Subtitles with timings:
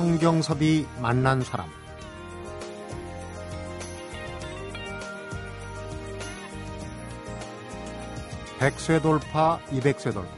[0.00, 1.68] 성경섭이 만난 사람
[8.58, 10.30] 백쇄 돌파, 이백쇄 돌파.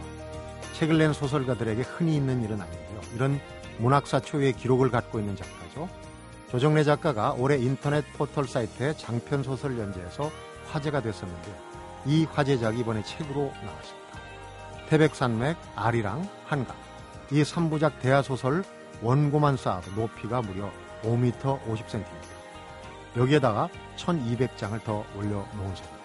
[0.73, 3.01] 책을 낸 소설가들에게 흔히 있는 일은 아닌데요.
[3.15, 3.41] 이런
[3.79, 5.89] 문학사 초유의 기록을 갖고 있는 작가죠.
[6.51, 10.33] 조정래 작가가 올해 인터넷 포털 사이트에 장편 소설 연재해서
[10.73, 11.57] 화제가 됐었는데
[12.07, 14.19] 이 화제작이 이번에 책으로 나왔습니다.
[14.89, 16.77] 태백산맥, 아리랑, 한강.
[17.31, 18.65] 이 3부작 대하소설
[19.03, 20.71] 원고만 쌓아도 높이가 무려
[21.03, 22.05] 5m 50cm.
[23.17, 26.03] 여기에다가 1200장을 더 올려 놓은 셈입니다.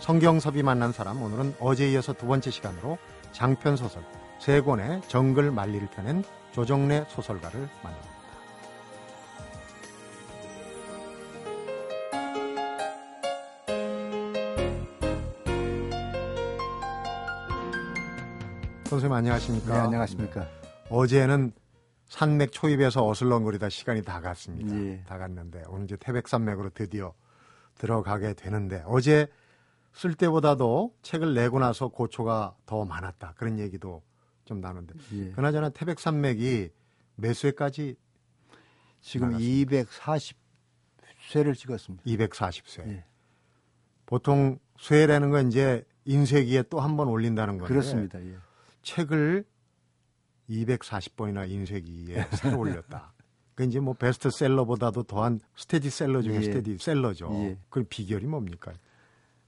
[0.00, 2.98] 성경섭이 만난 사람 오늘은 어제 이어서 두 번째 시간으로
[3.32, 4.02] 장편 소설
[4.40, 8.12] 세 권의 정글 만리를 펴낸 조정래 소설가를 만납니다.
[18.86, 19.72] 선생님 안녕하십니까?
[19.72, 20.46] 네, 안녕하십니까?
[20.90, 21.52] 어제는
[22.12, 24.76] 산맥 초입에서 어슬렁거리다 시간이 다 갔습니다.
[24.76, 25.02] 예.
[25.06, 27.14] 다 갔는데 오늘 이제 태백산맥으로 드디어
[27.78, 29.28] 들어가게 되는데 어제
[29.94, 33.32] 쓸 때보다도 책을 내고 나서 고초가 더 많았다.
[33.38, 34.02] 그런 얘기도
[34.44, 34.92] 좀 나는데.
[35.14, 35.30] 예.
[35.30, 36.68] 그나저나 태백산맥이
[37.16, 37.96] 몇 쇠까지
[39.00, 39.84] 지금 나갔습니다.
[41.32, 42.04] 240쇄를 찍었습니다.
[42.04, 42.88] 240쇠.
[42.88, 43.04] 예.
[44.04, 48.22] 보통 쇠라는 건 이제 인쇄기에 또 한 번 올린다는 건데 그렇습니다.
[48.22, 48.36] 예.
[48.82, 49.46] 책을
[50.52, 53.12] 240번이나 인쇄기에 새로 올렸다.
[53.54, 56.42] 그 이제 뭐 베스트셀러보다도 더한 스테디셀러 중에 예.
[56.42, 57.30] 스테디셀러죠.
[57.34, 57.58] 예.
[57.68, 58.72] 그 비결이 뭡니까?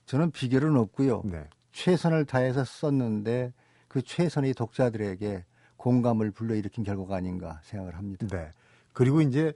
[0.06, 1.22] 저는 비결은 없고요.
[1.24, 1.48] 네.
[1.72, 3.52] 최선을 다해서 썼는데
[3.88, 5.44] 그 최선이 독자들에게
[5.76, 8.26] 공감을 불러일으킨 결과가 아닌가 생각을 합니다.
[8.26, 8.50] 네.
[8.92, 9.52] 그리고 이제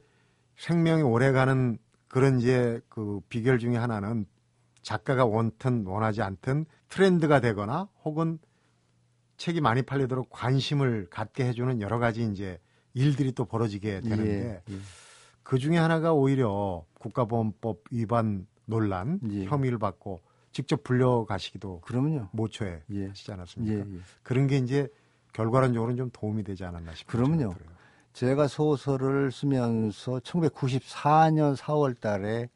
[0.56, 4.26] 생명이 오래가는 그런 이제 그 비결 중에 하나는
[4.82, 8.38] 작가가 원튼 원하지 않든 트렌드가 되거나 혹은
[9.38, 12.58] 책이 많이 팔리도록 관심을 갖게 해주는 여러 가지 이제
[12.92, 14.78] 일들이 또 벌어지게 되는데 예, 예.
[15.42, 19.44] 그 중에 하나가 오히려 국가보안법 위반 논란 예.
[19.44, 20.20] 혐의를 받고
[20.52, 22.28] 직접 불려가시기도 그러면요.
[22.32, 23.06] 모초에 예.
[23.06, 23.88] 하시지 예, 않았습니까?
[23.88, 24.00] 예.
[24.24, 24.88] 그런 게 이제
[25.32, 27.12] 결과론적으로는 좀 도움이 되지 않았나 싶어요.
[27.12, 27.54] 그러면요.
[28.12, 32.48] 제가 소설을 쓰면서 1994년 4월 달에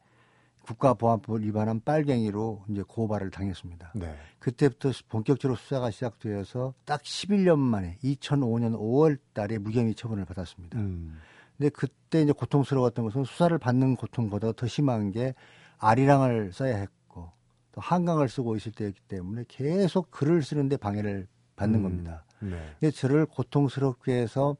[0.63, 3.93] 국가보안법을 위반한 빨갱이로 이제 고발을 당했습니다.
[3.95, 4.15] 네.
[4.39, 10.79] 그때부터 본격적으로 수사가 시작되어서 딱 11년 만에 2005년 5월 달에 무혐의 처분을 받았습니다.
[10.79, 11.19] 음.
[11.57, 15.35] 근데 그때 이제 고통스러웠던 것은 수사를 받는 고통보다 더 심한 게
[15.77, 17.29] 아리랑을 써야 했고
[17.73, 21.83] 또 한강을 쓰고 있을 때였기 때문에 계속 글을 쓰는데 방해를 받는 음.
[21.83, 22.25] 겁니다.
[22.39, 22.57] 네.
[22.79, 24.55] 근데 저를 고통스럽게 해서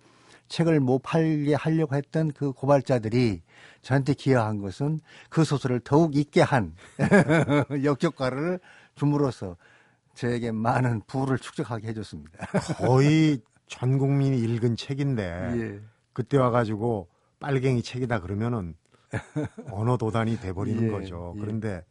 [0.47, 3.41] 책을 못 팔게 하려고 했던 그 고발자들이
[3.81, 4.99] 저한테 기여한 것은
[5.29, 6.75] 그 소설을 더욱 읽게 한
[7.83, 8.59] 역효과를
[8.95, 9.57] 줌으로써
[10.13, 12.45] 저에게 많은 부를 축적하게 해줬습니다.
[12.77, 15.79] 거의 전 국민이 읽은 책인데 예.
[16.13, 17.07] 그때 와가지고
[17.39, 18.75] 빨갱이 책이다 그러면은
[19.71, 21.33] 언어 도단이 돼버리는 예, 거죠.
[21.35, 21.41] 예.
[21.41, 21.83] 그런데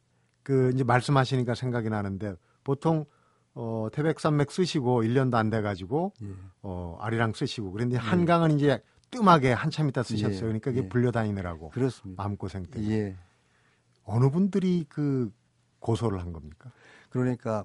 [0.43, 2.35] 그 이제 말씀하시니까 생각이 나는데
[2.65, 3.05] 보통
[3.55, 6.27] 어 태백산맥 쓰시고 1년도 안 돼가지고 예.
[6.63, 10.37] 어 아리랑 쓰시고 그런데 한강은 이제 뜸하게 한참 있다 쓰셨어요.
[10.37, 10.89] 예, 그러니까 이게 예.
[10.89, 12.23] 불려다니느라고 그렇습니다.
[12.23, 13.17] 마음고생 때문에 예.
[14.05, 15.31] 어느 분들이 그
[15.81, 16.71] 고소를 한 겁니까?
[17.11, 17.65] 그러니까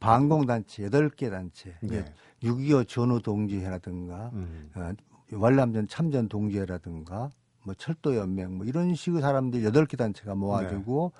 [0.00, 2.04] 반공단체, 여덟 개 단체, 네.
[2.42, 4.70] 6.25 전후 동지회라든가, 음.
[4.74, 4.92] 어,
[5.30, 7.30] 월남전 참전 동지회라든가,
[7.64, 11.12] 뭐 철도연맹, 뭐 이런 식의 사람들 여덟 개 단체가 모아주고,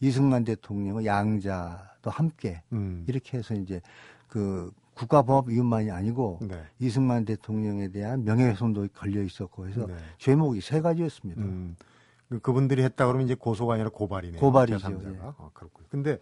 [0.00, 3.04] 이승만 대통령의 양자도 함께 음.
[3.08, 3.80] 이렇게 해서 이제
[4.28, 6.62] 그 국가보안법 위반만이 아니고 네.
[6.78, 9.94] 이승만 대통령에 대한 명예훼손도 걸려 있었고 해서 네.
[10.18, 11.40] 죄목이 세 가지였습니다.
[11.42, 11.76] 음,
[12.28, 14.40] 그- 그분들이 했다 그러면 이제 고소가 아니라 고발이네요.
[14.40, 15.14] 고발이죠, 제3자가.
[15.14, 15.18] 예.
[15.22, 15.86] 아, 그렇군요.
[15.88, 16.18] 근데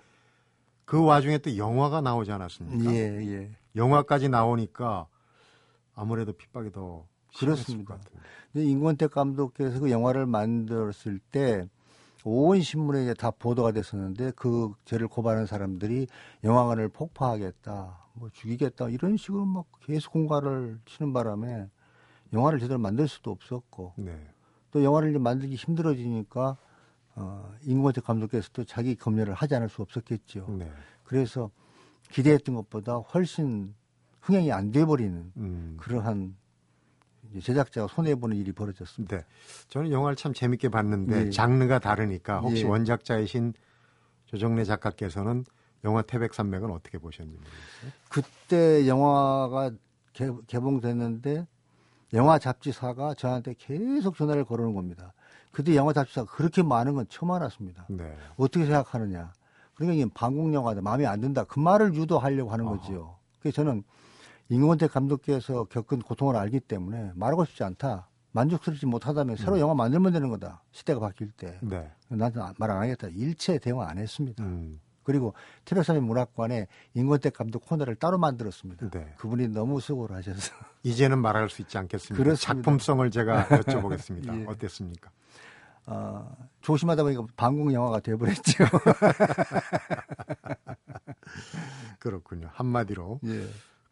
[0.85, 2.93] 그 와중에 또 영화가 나오지 않았습니까?
[2.93, 3.51] 예, 예.
[3.75, 5.07] 영화까지 나오니까
[5.95, 7.05] 아무래도 핍박이 더
[7.39, 7.99] 그렇습니다.
[8.53, 11.67] 근데 임권택 감독께서 그 영화를 만들었을 때
[12.29, 16.09] 온 신문에 이제 다 보도가 됐었는데 그 저를 고발하는 사람들이
[16.43, 21.69] 영화관을 폭파하겠다, 뭐 죽이겠다 이런 식으로 막 계속 공갈을 치는 바람에
[22.33, 24.19] 영화를 제대로 만들 수도 없었고 네.
[24.73, 26.57] 또 영화를 이제 만들기 힘들어지니까
[27.15, 30.47] 어, 임권택 감독께서도 자기 검열을 하지 않을 수 없었겠죠.
[30.59, 30.71] 네.
[31.05, 31.51] 그래서
[32.11, 33.73] 기대했던 것보다 훨씬
[34.21, 35.77] 흥행이 안 돼버리는 음.
[35.79, 36.46] 그러한 이
[37.35, 39.17] 제 제작자가 손해 보는 일이 벌어졌습니다.
[39.17, 39.25] 네.
[39.69, 41.31] 저는 영화를 참 재밌게 봤는데 예.
[41.31, 42.69] 장르가 다르니까 혹시 예.
[42.69, 43.55] 원작자이신
[44.27, 45.45] 조정래 작가께서는
[45.85, 47.93] 영화 태백산맥은 어떻게 보셨는지 모르겠어요.
[48.09, 49.71] 그때 영화가
[50.13, 51.47] 개, 개봉됐는데
[52.15, 55.13] 영화 잡지사가 저한테 계속 전화를 걸어오는 겁니다.
[55.53, 57.87] 그때 영화 잡지사가 그렇게 많은 건 처음 알았습니다.
[57.89, 58.17] 네.
[58.37, 59.33] 어떻게 생각하느냐.
[59.75, 61.45] 그러니까 방공 영화다 마음에 안 든다.
[61.45, 62.65] 그 말을 유도하려고 하는.
[62.65, 63.17] 거지요.
[63.41, 63.85] 그래서 저는
[64.49, 68.09] 임원택 감독께서 겪은 고통을 알기 때문에 말하고 싶지 않다.
[68.33, 69.61] 만족스럽지 못하다면 새로 음.
[69.61, 70.63] 영화 만들면 되는 거다.
[70.71, 71.59] 시대가 바뀔 때.
[71.63, 71.91] 네.
[72.09, 73.09] 나한테 말 안 하겠다.
[73.09, 74.45] 일체 대응 안 했습니다.
[74.45, 74.81] 음.
[75.03, 75.35] 그리고
[75.65, 78.91] 태백산의 문학관에 인권택 감독 코너를 따로 만들었습니다.
[78.91, 79.15] 네.
[79.19, 80.53] 그분이 너무 수고를 하셔서
[80.83, 82.23] 이제는 말할 수 있지 않겠습니까?
[82.23, 82.55] 그렇습니다.
[82.55, 84.41] 작품성을 제가 여쭤보겠습니다.
[84.43, 84.47] 예.
[84.47, 85.11] 어땠습니까?
[85.87, 88.65] 어, 조심하다 보니까 방공 영화가 돼버렸죠.
[91.99, 92.51] 그렇군요.
[92.53, 93.21] 한마디로.
[93.27, 93.47] 예.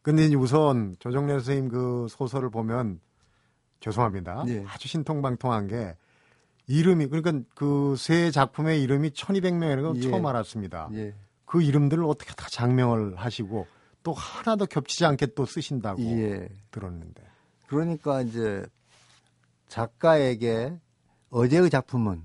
[0.05, 3.01] 근데 이제 우선 조정래 선생님 그 소설을 보면
[3.81, 4.45] 죄송합니다.
[4.49, 4.62] 예.
[4.69, 5.97] 아주 신통방통한 게
[6.67, 10.01] 이름이 그러니까 그 세 작품의 이름이 1200명이라는 걸 예.
[10.03, 10.91] 처음 알았습니다.
[10.93, 11.15] 예.
[11.47, 13.67] 그 이름들을 어떻게 다 장명을 하시고
[14.03, 16.50] 또 하나도 겹치지 않게 또 쓰신다고 예.
[16.71, 17.23] 들었는데.
[17.67, 18.62] 그러니까 이제
[19.69, 20.79] 작가에게
[21.31, 22.23] 어제의 작품은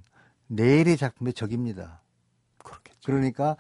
[0.48, 2.02] 내일의 작품의 적입니다.
[2.58, 3.00] 그렇겠죠.
[3.06, 3.56] 그러니까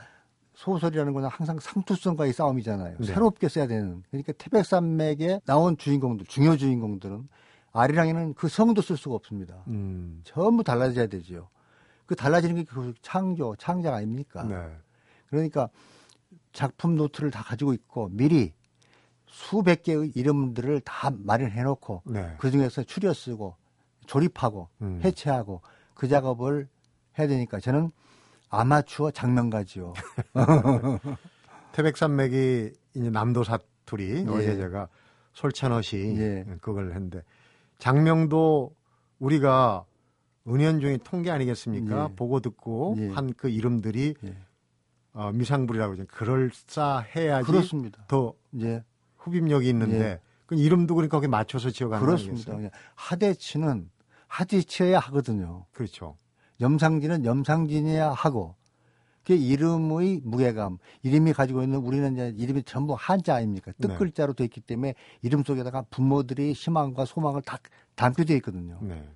[0.59, 2.97] 소설이라는 건 항상 상투성과의 싸움이잖아요.
[2.99, 3.07] 네.
[3.07, 4.03] 새롭게 써야 되는.
[4.09, 7.29] 그러니까 태백산맥에 나온 주인공들, 중요 주인공들은
[7.71, 9.63] 아리랑에는 그 성도 쓸 수가 없습니다.
[9.67, 10.19] 음.
[10.25, 11.47] 전부 달라져야 되죠.
[12.05, 14.43] 그 달라지는 게그 창조, 창작 아닙니까?
[14.43, 14.57] 네.
[15.29, 15.69] 그러니까
[16.51, 18.51] 작품 노트를 다 가지고 있고 미리
[19.27, 22.35] 수백 개의 이름들을 다 마련해 놓고 네.
[22.37, 23.55] 그 중에서 추려 쓰고
[24.07, 24.99] 조립하고 음.
[25.05, 25.61] 해체하고
[25.93, 26.67] 그 작업을
[27.17, 27.91] 해야 되니까 저는
[28.49, 29.93] 아마추어 장면가지요.
[31.71, 34.29] 태백산맥이 이제 남도 사투리 예.
[34.29, 34.87] 어제 제가
[35.33, 36.45] 솔찬어시 예.
[36.61, 37.23] 그걸 했는데
[37.77, 38.75] 장명도
[39.19, 39.85] 우리가
[40.47, 42.09] 은연중에 통계 아니겠습니까?
[42.09, 42.15] 예.
[42.15, 43.09] 보고 듣고 예.
[43.09, 44.37] 한그 이름들이 예.
[45.13, 46.07] 어, 미상불이라고 그러죠.
[46.11, 48.03] 그럴싸해야지 그렇습니다.
[48.07, 48.83] 더 예,
[49.17, 50.19] 흡입력이 있는데 예.
[50.45, 52.57] 그 이름도 그러니까 거기에 맞춰서 지어가는 거 그렇습니다.
[52.95, 53.89] 하대치는
[54.27, 55.65] 하지치어야 하거든요.
[55.71, 56.17] 그렇죠.
[56.61, 58.55] 염상진은 염상진이야 하고
[59.25, 63.71] 그 이름의 무게감, 이름이 가지고 있는 우리는 이제 이름이 전부 한자 아닙니까?
[63.77, 63.87] 네.
[63.87, 67.59] 뜻글자로 돼 있기 때문에 이름 속에다가 부모들이 희망과 소망을 다
[67.95, 68.79] 담겨 져 있거든요.
[68.81, 69.07] 네.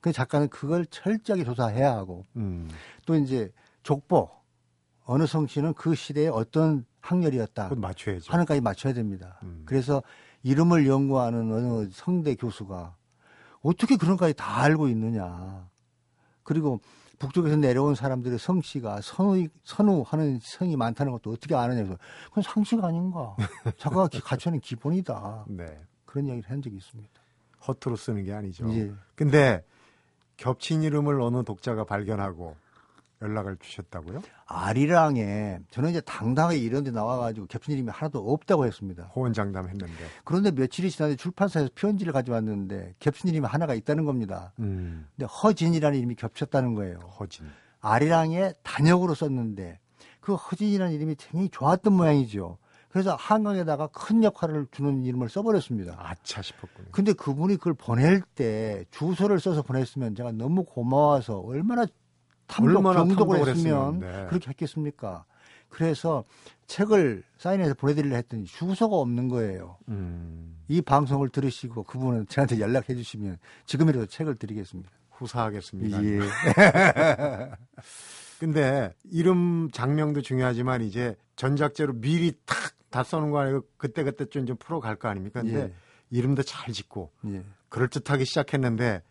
[0.00, 2.68] 그 작가는 그걸 철저하게 조사해야 하고 음.
[3.06, 3.50] 또 이제
[3.82, 4.30] 족보
[5.04, 8.32] 어느 성씨는 그 시대에 어떤 학렬이었다 맞춰야죠.
[8.32, 9.40] 하는까지 맞춰야 됩니다.
[9.42, 9.62] 음.
[9.64, 10.02] 그래서
[10.42, 12.94] 이름을 연구하는 어느 성대 교수가
[13.62, 15.68] 어떻게 그런 까지 다 알고 있느냐.
[16.46, 16.80] 그리고
[17.18, 21.82] 북쪽에서 내려온 사람들의 성씨가 선우, 선우하는 성이 많다는 것도 어떻게 아느냐.
[21.82, 21.98] 그래서
[22.28, 23.34] 그건 상식 아닌가.
[23.78, 25.46] 작가가 기- 갖춰낸 기본이다.
[25.48, 25.66] 네.
[26.04, 27.10] 그런 이야기를 한 적이 있습니다.
[27.66, 28.70] 허투루 쓰는 게 아니죠.
[28.74, 28.92] 예.
[29.14, 29.64] 근데
[30.36, 32.54] 겹친 이름을 어느 독자가 발견하고
[33.22, 34.20] 연락을 주셨다고요?
[34.46, 39.04] 아리랑에 저는 이제 당당하게 이런 데 나와가지고 겹친 이름이 하나도 없다고 했습니다.
[39.14, 39.92] 호언장담 했는데.
[40.24, 44.52] 그런데 며칠이 지났는데 출판사에서 편지를 가져왔는데 겹친 이름이 하나가 있다는 겁니다.
[44.58, 45.06] 음.
[45.16, 46.98] 근데 허진이라는 이름이 겹쳤다는 거예요.
[47.18, 47.46] 허진.
[47.80, 49.78] 아리랑에 단역으로 썼는데
[50.20, 52.58] 그 허진이라는 이름이 굉장히 좋았던 모양이죠.
[52.90, 55.96] 그래서 한강에다가 큰 역할을 주는 이름을 써버렸습니다.
[55.98, 56.88] 아차 싶었군요.
[56.92, 61.86] 근데 그분이 그걸 보낼 때 주소를 써서 보냈으면 제가 너무 고마워서 얼마나
[62.46, 62.82] 탐독,
[63.28, 64.26] 했으면 했으면, 네.
[64.28, 65.24] 그렇게 했겠습니까?
[65.68, 66.24] 그래서
[66.66, 69.76] 책을 사인해서 보내드리려 했더니 주소가 없는 거예요.
[69.88, 70.56] 음.
[70.68, 74.90] 이 방송을 들으시고 그분은 저한테 연락해 주시면 지금이라도 책을 드리겠습니다.
[75.10, 76.04] 후사하겠습니다.
[76.04, 76.20] 예.
[78.38, 84.56] 근데 이름 장명도 중요하지만 이제 전작제로 미리 탁 다 써놓은 거 아니고 그때그때 좀, 좀
[84.56, 85.42] 풀어갈 거 아닙니까?
[85.42, 85.72] 근데 예.
[86.10, 87.42] 이름도 잘 짓고 예.
[87.68, 89.02] 그럴듯하게 시작했는데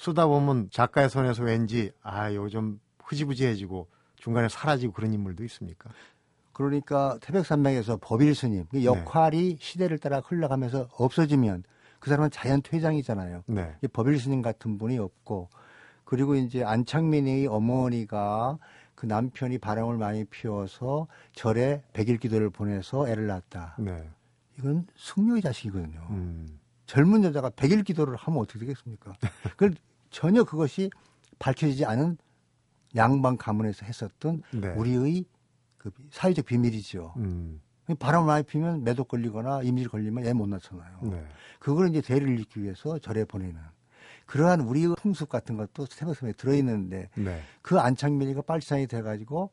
[0.00, 5.90] 쓰다 보면 작가의 손에서 왠지 아, 요즘 흐지부지해지고 중간에 사라지고 그런 인물도 있습니까?
[6.54, 11.64] 그러니까 태백산맥에서 법일 스님 그 역할이 시대를 따라 흘러가면서 없어지면
[11.98, 13.44] 그 사람은 자연 퇴장이잖아요.
[13.46, 13.76] 네.
[13.82, 15.50] 이 법일 스님 같은 분이 없고
[16.04, 18.58] 그리고 이제 안창민의 어머니가
[18.94, 23.76] 그 남편이 바람을 많이 피워서 절에 백일 기도를 보내서 애를 낳았다.
[23.78, 24.08] 네.
[24.58, 26.06] 이건 승려의 자식이거든요.
[26.08, 26.58] 음.
[26.86, 29.12] 젊은 여자가 백일 기도를 하면 어떻게 되겠습니까?
[29.56, 29.70] 그
[30.10, 30.90] 전혀 그것이
[31.38, 32.18] 밝혀지지 않은
[32.96, 34.68] 양반 가문에서 했었던 네.
[34.74, 35.24] 우리의
[35.78, 37.14] 그 사회적 비밀이죠.
[37.16, 37.60] 음.
[37.98, 40.98] 바람을 많이 피면 매독 걸리거나 이밀 걸리면 애 못 낳잖아요.
[41.02, 41.24] 네.
[41.58, 43.56] 그걸 이제 대를 잇기 위해서 절에 보내는
[44.26, 47.42] 그러한 우리의 풍습 같은 것도 태백섬에 들어있는데 네.
[47.62, 49.50] 그 안창민이가 빨치산이 돼가지고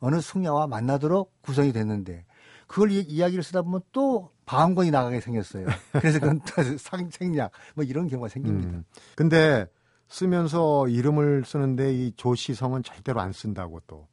[0.00, 2.24] 어느 승려와 만나도록 구성이 됐는데
[2.66, 5.66] 그걸 이, 이야기를 쓰다 보면 또 방언권이 나가게 생겼어요.
[5.92, 8.70] 그래서 그건 또 상, 생략 뭐 이런 경우가 생깁니다.
[8.70, 8.84] 음.
[9.14, 9.66] 근데
[10.08, 14.06] 쓰면서 이름을 쓰는데 이 조시성은 절대로 안 쓴다고 또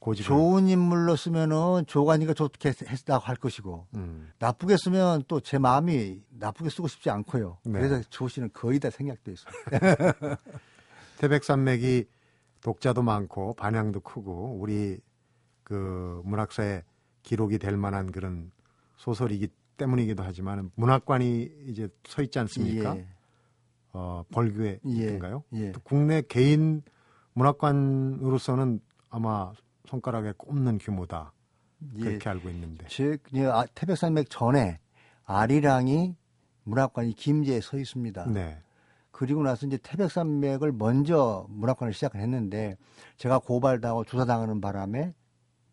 [0.00, 0.26] 고집을.
[0.26, 4.30] 좋은 인물로 쓰면은 조관이가 좋게 했다고 할 것이고 음.
[4.38, 7.58] 나쁘게 쓰면 또 제 마음이 나쁘게 쓰고 싶지 않고요.
[7.64, 7.72] 네.
[7.72, 10.36] 그래서 조씨는 거의 다 생략돼 있습니다.
[11.18, 12.04] 태백산맥이
[12.62, 14.98] 독자도 많고 반향도 크고 우리
[15.64, 16.82] 그 문학사에
[17.22, 18.52] 기록이 될 만한 그런
[18.96, 22.96] 소설이기 때문이기도 하지만 문학관이 이제 서 있지 않습니까?
[22.96, 23.06] 예.
[23.92, 25.44] 어, 벌교회인가요?
[25.54, 25.72] 예, 예.
[25.72, 26.82] 또 국내 개인
[27.32, 28.80] 문학관으로서는
[29.10, 29.52] 아마
[29.86, 31.32] 손가락에 꼽는 규모다
[31.96, 32.00] 예.
[32.00, 32.86] 그렇게 알고 있는데.
[32.88, 34.78] 즉 예, 아, 태백산맥 전에
[35.24, 36.16] 아리랑이
[36.64, 38.26] 문학관이 김제에 서 있습니다.
[38.26, 38.58] 네.
[39.10, 42.76] 그리고 나서 이제 태백산맥을 먼저 문학관을 시작했는데
[43.16, 45.14] 제가 고발당하고 조사당하는 바람에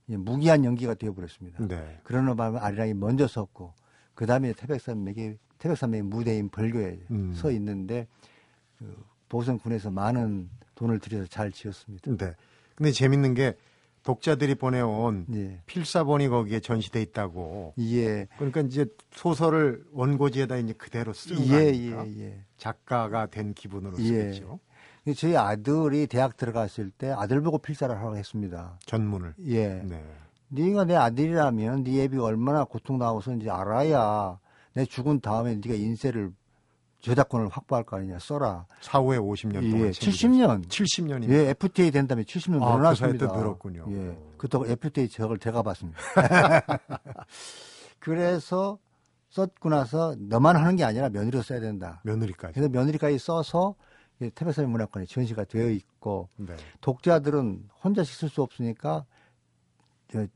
[0.10, 1.68] 예, 무기한 연기가 되어버렸습니다.
[1.68, 2.00] 네.
[2.04, 3.74] 그러는 바람에 아리랑이 먼저 섰고
[4.14, 7.34] 그 다음에 태백산맥이 태백산맥 무대인 벌교에 음.
[7.34, 8.08] 서 있는데
[8.78, 8.96] 그
[9.30, 12.16] 보성군에서 많은 돈을 들여서 잘 지었습니다.
[12.18, 12.34] 네.
[12.76, 13.56] 근데 재밌는 게
[14.04, 15.62] 독자들이 보내온 예.
[15.66, 17.74] 필사본이 거기에 전시돼 있다고.
[17.80, 18.28] 예.
[18.38, 22.08] 그러니까 이제 소설을 원고지에다 이제 그대로 쓴거 예, 아닙니까?
[22.08, 22.44] 예, 예.
[22.58, 24.04] 작가가 된 기분으로 예.
[24.04, 24.60] 쓰겠죠.
[25.16, 28.80] 저희 아들이 대학 들어갔을 때 아들 보고 필사를 하라고 했습니다.
[28.86, 29.34] 전문을.
[29.48, 29.68] 예.
[29.84, 30.04] 네.
[30.50, 34.38] 네가 내 아들이라면 네 애비 얼마나 고통 나오는지 알아야
[34.76, 36.32] 내 죽은 다음에 네가 인세를
[37.00, 38.66] 저작권을 확보할 거 아니냐 써라.
[38.82, 40.68] 사후에 50년 동안 예, 70년.
[40.68, 43.26] 70년이 예, FTA 된 다음에 70년 아, 그 늘어났습니다.
[43.26, 43.86] 사이에 또 늘었군요.
[43.90, 46.00] 예, 그때 FTA 저걸 제가 봤습니다.
[48.00, 48.78] 그래서
[49.30, 52.02] 썼고 나서 너만 하는 게 아니라 며느리로 써야 된다.
[52.04, 52.54] 며느리까지.
[52.54, 53.76] 그래서 며느리까지 써서
[54.34, 56.56] 태백산 문학관에 전시가 되어 있고 네.
[56.82, 59.15] 독자들은 혼자씩 쓸 수 없으니까 저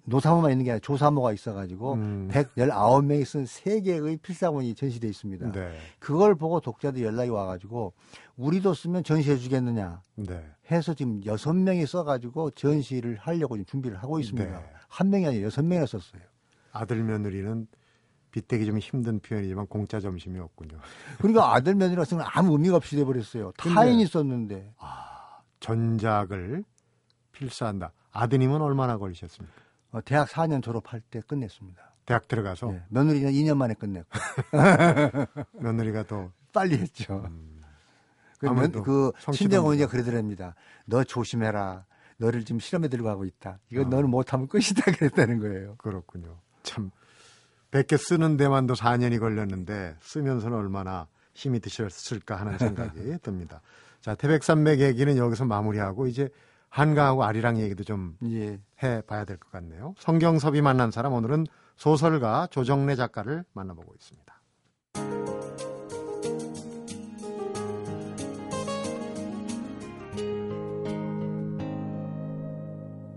[0.06, 2.30] 노사모만 있는 게 아니라 조사모가 있어가지고 음.
[2.32, 5.52] 119명이 쓴 세개의 필사본이 전시되어 있습니다.
[5.52, 5.78] 네.
[6.00, 7.94] 그걸 보고 독자들 연락이 와가지고
[8.38, 10.46] 우리도 쓰면 전시해 주겠느냐 네.
[10.72, 14.50] 해서 지금 여섯 명이 써가지고 전시를 하려고 지금 준비를 하고 있습니다.
[14.50, 14.66] 네.
[14.88, 16.22] 한 명이 아니라 여섯 명이나 썼어요.
[16.72, 17.68] 아들 며느리는
[18.32, 20.78] 빗대기 좀 힘든 표현이지만 공짜 점심이었군요.
[21.18, 23.52] 그러니까 아들 며느리가 쓰면 아무 의미가 없이 돼버렸어요.
[23.54, 24.74] 타인이 썼는데
[25.60, 26.64] 전작을
[27.32, 27.92] 필사한다.
[28.20, 29.56] 아드님은 얼마나 걸리셨습니까?
[29.92, 31.82] 어, 대학 4년 졸업할 때 끝냈습니다.
[32.06, 34.10] 대학 들어가서 예, 며느리는 2년 만에 끝냈고
[35.54, 37.22] 며느리가 더 빨리 했죠.
[38.40, 39.32] 그, 면, 아무래도 그 성취도입니다.
[39.38, 40.56] 친정어머니가 그러더랍니다.
[40.86, 41.86] 너 조심해라.
[42.18, 43.60] 너를 지금 실험에 들어가고 있다.
[43.70, 43.88] 이거 아.
[43.88, 45.76] 너는 못하면 끝이다 그랬다는 거예요.
[45.78, 46.38] 그렇군요.
[46.64, 46.92] 참
[47.72, 53.62] 100개 쓰는 데만도 4년이 걸렸는데 쓰면서는 얼마나 힘이 드셨을까 하는 생각이 듭니다.
[54.02, 56.30] 자, 태백산맥 얘기는 여기서 마무리하고 이제
[56.70, 58.60] 한강하고 아리랑 얘기도 좀 예.
[58.84, 59.96] 해봐야 될 것 같네요.
[60.00, 61.46] 성경섭이 만난 사람 오늘은
[61.78, 64.40] 소설가 조정래 작가를 만나보고 있습니다.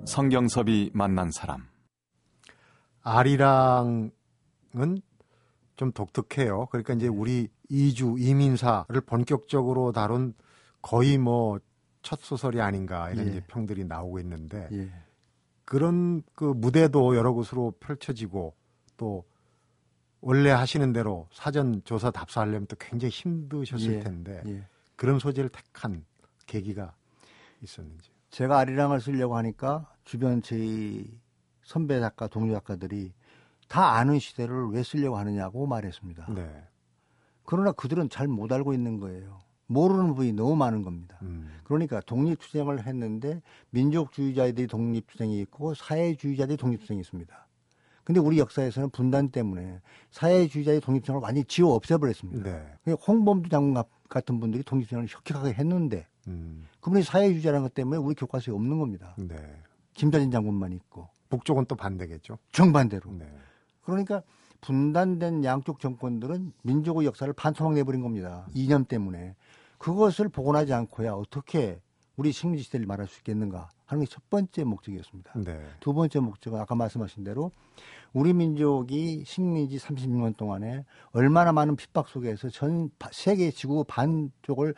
[0.06, 1.66] 성경섭이 만난 사람.
[3.02, 4.10] 아리랑은
[5.76, 6.66] 좀 독특해요.
[6.66, 10.34] 그러니까 이제 우리 이주 이민사를 본격적으로 다룬
[10.82, 11.58] 거의 뭐
[12.02, 13.40] 첫 소설이 아닌가 이런 예.
[13.40, 14.90] 평들이 나오고 있는데 예.
[15.64, 18.54] 그런 그 무대도 여러 곳으로 펼쳐지고
[18.96, 19.24] 또
[20.20, 24.00] 원래 하시는 대로 사전 조사 답사하려면 또 굉장히 힘드셨을 예.
[24.00, 24.66] 텐데 예.
[24.96, 26.04] 그런 소재를 택한
[26.46, 26.94] 계기가
[27.60, 28.10] 있었는지.
[28.30, 31.20] 제가 아리랑을 쓰려고 하니까 주변 저희
[31.64, 33.12] 선배 작가, 동료 작가들이
[33.68, 36.26] 다 아는 시대를 왜 쓰려고 하느냐고 말했습니다.
[36.34, 36.68] 네.
[37.44, 39.40] 그러나 그들은 잘 못 알고 있는 거예요.
[39.72, 41.18] 모르는 부분이 너무 많은 겁니다.
[41.22, 41.48] 음.
[41.64, 47.46] 그러니까 독립투쟁을 했는데 민족주의자들이 독립투쟁이 있고 사회주의자들이 독립투쟁이 있습니다.
[48.04, 52.42] 근데 우리 역사에서는 분단 때문에 사회주의자의 독립투쟁을 완전히 지워 없애버렸습니다.
[52.84, 52.92] 네.
[53.06, 56.66] 홍범도 장군 같- 같은 분들이 독립투쟁을 혁혁하게 했는데 음.
[56.80, 59.14] 그분이 사회주의자라는 것 때문에 우리 교과서에 없는 겁니다.
[59.18, 59.36] 네.
[59.94, 62.38] 김자진 장군만 있고 북쪽은 또 반대겠죠.
[62.52, 63.10] 정반대로.
[63.12, 63.26] 네.
[63.82, 64.22] 그러니까
[64.60, 68.46] 분단된 양쪽 정권들은 민족의 역사를 반토막 내버린 겁니다.
[68.54, 69.34] 이념 때문에.
[69.86, 71.80] 그것을 복원하지 않고야 어떻게
[72.16, 75.32] 우리 식민지 시대를 말할 수 있겠는가 하는 게 첫 번째 목적이었습니다.
[75.44, 75.60] 네.
[75.80, 77.50] 두 번째 목적은 아까 말씀하신 대로
[78.12, 84.74] 우리 민족이 식민지 36년 동안에 얼마나 많은 핍박 속에서 전 바- 세계 지구 반쪽을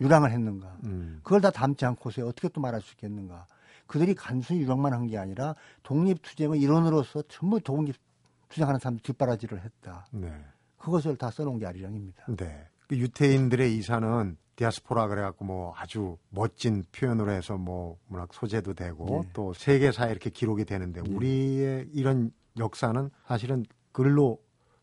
[0.00, 0.78] 유랑을 했는가.
[0.84, 1.20] 음.
[1.22, 3.46] 그걸 다 담지 않고서 어떻게 또 말할 수 있겠는가.
[3.86, 10.06] 그들이 단순히 유랑만 한 게 아니라 독립투쟁의 일원으로서 전부 독립투쟁하는 사람들 뒷바라지를 했다.
[10.12, 10.32] 네.
[10.78, 12.24] 그것을 다 써놓은 게 아리랑입니다.
[12.36, 12.66] 네.
[12.88, 19.30] 그 유태인들의 이사는 디아스포라 그래갖고 뭐 아주 멋진 표현으로 해서 뭐 문학 소재도 되고 네.
[19.34, 21.10] 또 세계사에 이렇게 기록이 되는데 네.
[21.14, 24.38] 우리의 이런 역사는 사실은 글로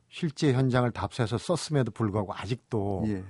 [0.09, 3.23] 실제 현장을 답사해서 썼음에도 불구하고 아직도 예.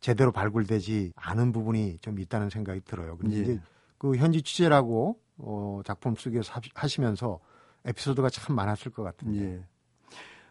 [0.00, 3.16] 제대로 발굴되지 않은 부분이 좀 있다는 생각이 들어요.
[3.18, 3.40] 근데 예.
[3.42, 3.60] 이제
[3.98, 7.40] 그 현지 취재라고 어, 작품 속에서 하- 하시면서
[7.84, 9.44] 에피소드가 참 많았을 것 같은데.
[9.44, 9.64] 예.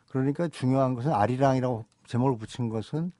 [0.09, 3.11] 그러니까 중요한 것은 아리랑이라고 제목을 붙인 것은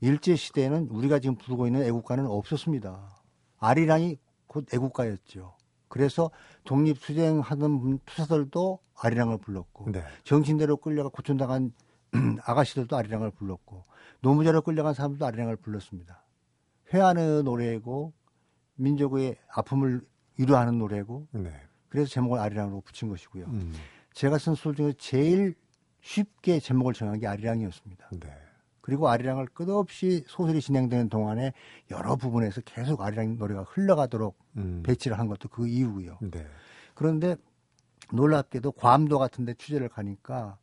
[0.00, 3.22] 일제 시대에는 우리가 지금 부르고 있는 애국가는 없었습니다.
[3.58, 5.56] 아리랑이 곧 애국가였죠.
[5.88, 6.30] 그래서
[6.64, 10.02] 독립투쟁하는 분- 투사들도 아리랑을 불렀고 네.
[10.24, 11.72] 정신대로 끌려가 고촌당한
[12.44, 13.84] 아가씨들도 아리랑을 불렀고
[14.20, 16.24] 노무자로 끌려간 사람들도 아리랑을 불렀습니다.
[16.92, 18.12] 회하는 노래고
[18.76, 20.02] 민족의 아픔을
[20.38, 21.52] 위로하는 노래고 네.
[21.88, 23.46] 그래서 제목을 아리랑으로 붙인 것이고요.
[23.46, 23.72] 음.
[24.12, 25.54] 제가 쓴 소설 중에 제일
[26.00, 28.10] 쉽게 제목을 정한 게 아리랑이었습니다.
[28.20, 28.28] 네.
[28.88, 31.52] 그리고 아리랑을 끝없이 소설이 진행되는 동안에
[31.90, 34.82] 여러 부분에서 계속 아리랑 노래가 흘러가도록 음.
[34.82, 36.16] 배치를 한 것도 그 이유고요.
[36.22, 36.46] 네.
[36.94, 37.36] 그런데
[38.14, 40.56] 놀랍게도 괌도 같은데 취재를 가니까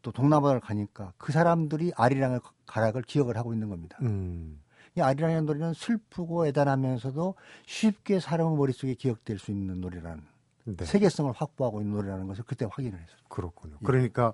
[0.00, 3.98] 또 동남아를 가니까 그 사람들이 아리랑의 가락을 기억을 하고 있는 겁니다.
[4.00, 4.58] 음.
[4.96, 7.34] 이 아리랑의 노래는 슬프고 애단하면서도
[7.66, 10.24] 쉽게 사람 머릿속에 기억될 수 있는 노래라는
[10.64, 10.84] 네.
[10.86, 13.18] 세계성을 확보하고 있는 노래라는 것을 그때 확인을 했어요.
[13.28, 13.76] 그렇군요.
[13.84, 14.32] 그러니까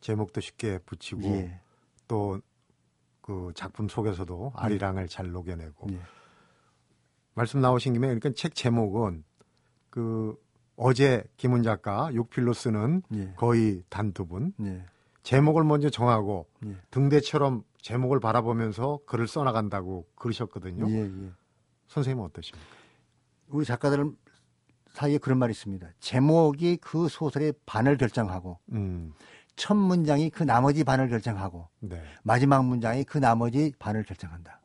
[0.00, 1.63] 제목도 쉽게 붙이고 예.
[2.08, 2.40] 또
[3.24, 6.00] 그 작품 속에서도 아리랑을 잘 녹여내고 예.
[7.32, 9.24] 말씀 나오신 김에 그러니까 책 제목은
[9.88, 10.36] 그
[10.76, 13.32] 어제 김훈 작가 육필로 쓰는 예.
[13.38, 14.84] 거의 단두분 예.
[15.22, 16.76] 제목을 먼저 정하고 예.
[16.90, 20.86] 등대처럼 제목을 바라보면서 글을 써나간다고 그러셨거든요.
[20.90, 21.32] 예, 예.
[21.86, 22.68] 선생님은 어떠십니까?
[23.48, 24.12] 우리 작가들
[24.90, 25.88] 사이에 그런 말이 있습니다.
[25.98, 29.14] 제목이 그 소설의 반을 결정하고 음,
[29.56, 34.60] 첫 문장이 그 나머지 반을 결정하고 네, 마지막 문장이 그 나머지 반을 결정한다.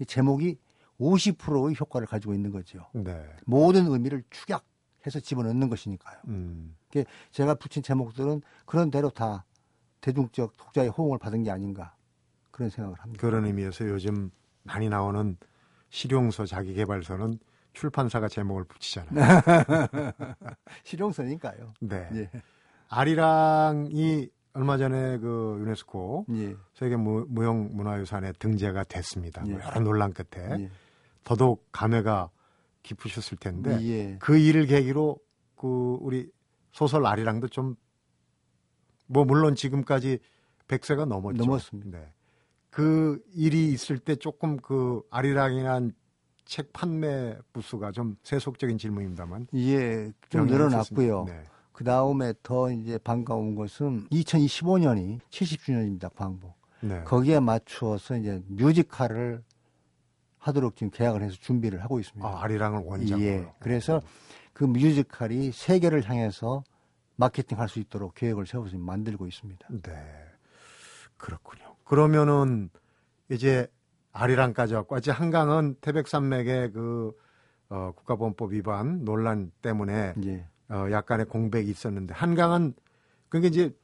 [0.00, 0.58] 이 제목이
[1.00, 2.86] 50%의 효과를 가지고 있는 거죠.
[2.92, 6.18] 네, 모든 의미를 축약해서 집어넣는 것이니까요.
[6.28, 6.76] 음,
[7.32, 9.44] 제가 붙인 제목들은 그런 대로 다
[10.00, 11.94] 대중적 독자의 호응을 받은 게 아닌가
[12.50, 13.20] 그런 생각을 합니다.
[13.20, 14.30] 그런 의미에서 요즘
[14.62, 15.36] 많이 나오는
[15.90, 17.38] 실용서 자기개발서는
[17.72, 19.14] 출판사가 제목을 붙이잖아요.
[20.84, 21.74] 실용서니까요.
[21.80, 22.08] 네.
[22.14, 22.30] 예.
[22.88, 26.56] 아리랑이 얼마 전에 그 유네스코 예.
[26.74, 29.42] 세계 무, 무형 문화유산에 등재가 됐습니다.
[29.42, 29.64] 뭐 예.
[29.64, 30.70] 여러 논란 끝에 예.
[31.24, 32.30] 더더욱 감회가
[32.82, 34.16] 깊으셨을 텐데 예.
[34.18, 35.18] 그 일을 계기로
[35.54, 36.30] 그 우리
[36.72, 37.76] 소설 아리랑도 좀
[39.08, 40.18] 뭐 물론 지금까지
[40.68, 41.44] 100세가 넘었죠.
[41.44, 41.98] 넘었습니다.
[41.98, 42.12] 네.
[42.70, 45.92] 그 일이 있을 때 조금 그 아리랑이란
[46.44, 51.24] 책 판매 부수가 좀 세속적인 질문입니다만 예, 좀 늘어났고요.
[51.24, 51.42] 네.
[51.78, 56.52] 그 다음에 더 이제 반가운 것은 2025년이 70주년입니다, 광복.
[56.80, 57.04] 네.
[57.04, 59.44] 거기에 맞추어서 이제 뮤지컬을
[60.38, 62.28] 하도록 지금 계약을 해서 준비를 하고 있습니다.
[62.28, 63.24] 아, 아리랑을 원작으로.
[63.24, 63.52] 예.
[63.60, 64.02] 그래서
[64.52, 66.64] 그 뮤지컬이 세계를 향해서
[67.14, 69.68] 마케팅 할 수 있도록 계획을 세워서 지금 만들고 있습니다.
[69.84, 69.92] 네.
[71.16, 71.76] 그렇군요.
[71.84, 72.70] 그러면은
[73.30, 73.68] 이제
[74.10, 77.16] 아리랑까지 왔고 아직 한강은 태백산맥의 그
[77.68, 80.44] 어, 국가보안법 위반 논란 때문에 예.
[80.70, 82.74] 어, 약간의 공백이 있었는데 한강은
[83.28, 83.74] 그게 이제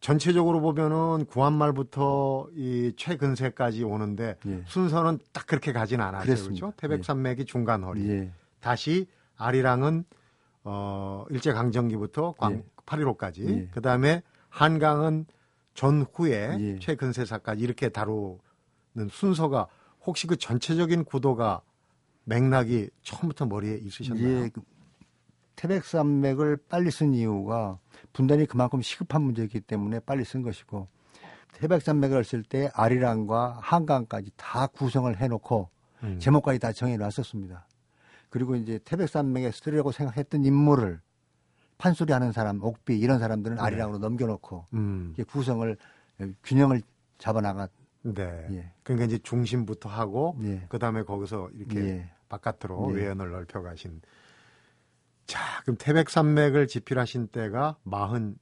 [0.00, 4.62] 전체적으로 보면은 구한말부터 이 최근세까지 오는데 예.
[4.66, 6.24] 순서는 딱 그렇게 가진 않았어요.
[6.24, 6.66] 그랬습니다.
[6.66, 6.76] 그렇죠?
[6.78, 8.08] 태백산맥이 중간 허리.
[8.08, 8.32] 예.
[8.60, 10.04] 다시 아리랑은
[10.64, 12.64] 어 일제 강점기부터 광 예.
[12.86, 13.66] 8.15까지 예.
[13.68, 15.26] 그다음에 한강은
[15.74, 16.78] 전후에 예.
[16.78, 18.38] 최근세사까지 이렇게 다루는
[19.10, 19.68] 순서가
[20.06, 21.60] 혹시 그 전체적인 구도가
[22.24, 24.44] 맥락이 처음부터 머리에 있으셨나요?
[24.44, 24.50] 예.
[25.60, 27.78] 그 태백산맥을 빨리 쓴 이유가
[28.12, 30.88] 분단이 그만큼 시급한 문제이기 때문에 빨리 쓴 것이고
[31.54, 35.68] 태백산맥을 쓸 때 아리랑과 한강까지 다 구성을 해놓고
[36.02, 36.18] 음.
[36.18, 37.66] 제목까지 다 정해놨었습니다.
[38.30, 41.00] 그리고 이제 태백산맥에 쓰려고 생각했던 인물을
[41.76, 43.62] 판소리 하는 사람, 옥비 이런 사람들은 네.
[43.62, 45.14] 아리랑으로 넘겨놓고 음.
[45.28, 45.76] 구성을
[46.42, 46.82] 균형을
[47.18, 47.70] 잡아나갔.
[48.02, 48.46] 네.
[48.50, 48.72] 예.
[48.82, 50.64] 그러니까 이제 중심부터 하고 예.
[50.70, 52.10] 그 다음에 거기서 이렇게 예.
[52.30, 53.02] 바깥으로 예.
[53.02, 54.00] 외연을 넓혀 가신
[55.30, 58.36] 자, 그럼 태백산맥을 집필하신 때가 마흔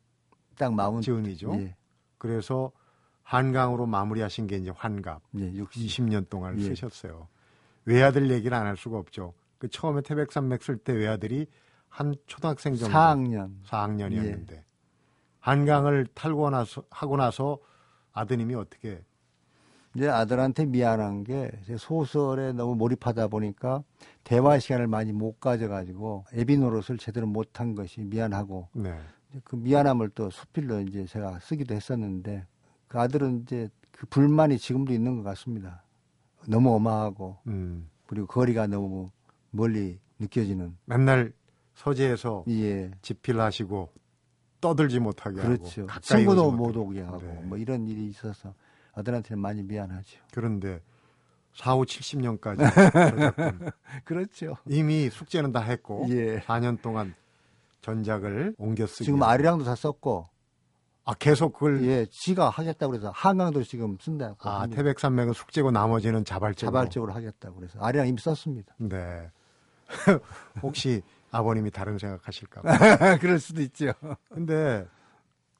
[0.56, 1.02] 딱 마흔.
[1.02, 1.52] 즈음이죠.
[1.56, 1.76] 예.
[2.16, 2.72] 그래서
[3.22, 5.20] 한강으로 마무리하신 게 이제 환갑.
[5.38, 5.52] 예.
[5.54, 5.82] 60.
[5.86, 6.62] 20년 동안 예.
[6.64, 7.28] 쓰셨어요.
[7.84, 9.34] 외아들 얘기를 안 할 수가 없죠.
[9.58, 11.46] 그 처음에 태백산맥 쓸 때 외아들이
[11.88, 13.62] 한 초등학생 정도 4학년.
[13.66, 14.64] 4학년이었는데 예.
[15.40, 17.58] 한강을 탈고 나서 하고 나서
[18.12, 19.02] 아드님이 어떻게
[19.94, 23.82] 이제 아들한테 미안한 게 소설에 너무 몰입하다 보니까
[24.22, 28.94] 대화 시간을 많이 못 가져가지고 애비 노릇을 제대로 못한 것이 미안하고 네.
[29.44, 32.46] 그 미안함을 또 수필로 이제 제가 쓰기도 했었는데
[32.86, 35.82] 그 아들은 이제 그 불만이 지금도 있는 것 같습니다.
[36.46, 37.88] 너무 어마하고 음.
[38.06, 39.10] 그리고 거리가 너무
[39.50, 41.32] 멀리 느껴지는 맨날
[41.74, 43.90] 서재에서 예 집필하시고
[44.60, 46.76] 떠들지 못하게 그렇죠 하고 가까이 친구도 못.
[46.76, 47.40] 오게 하고 네.
[47.44, 48.54] 뭐 이런 일이 있어서
[48.98, 50.18] 아들한테는 많이 미안하죠.
[50.32, 50.80] 그런데
[51.54, 53.72] 4, 5, 70년까지
[54.04, 54.56] 그렇죠.
[54.66, 56.40] 이미 숙제는 다 했고 예.
[56.40, 57.14] 4년 동안
[57.80, 60.26] 전작을 옮겨 쓰기 지금 아리랑도 다 썼고
[61.04, 64.36] 아 계속 그걸 예, 지가 하겠다고 그래서 한강도 지금 쓴다고.
[64.48, 64.76] 아 합니다.
[64.82, 68.74] 태백산맥은 숙제고 나머지는 자발적으로 자발적으로 하겠다고 그래서 아리랑 이미 썼습니다.
[68.78, 69.30] 네
[70.62, 72.72] 혹시 아버님이 다른 생각하실까 봐
[73.18, 73.92] 그럴 수도 있죠.
[74.28, 74.86] 근데